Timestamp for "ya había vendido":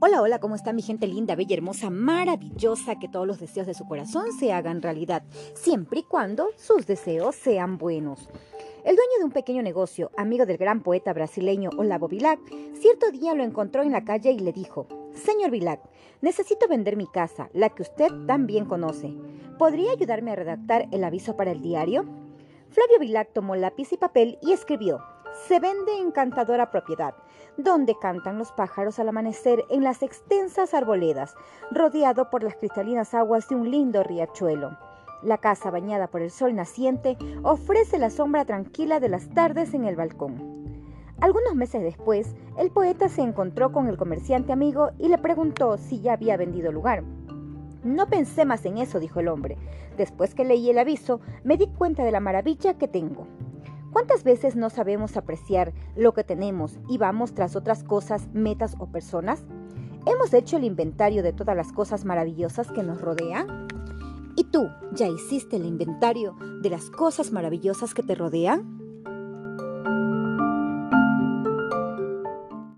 46.00-46.70